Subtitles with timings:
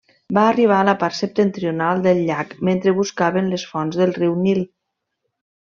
[0.35, 4.69] Va arribar a la part septentrional del llac mentre buscaven les fonts del riu Nil.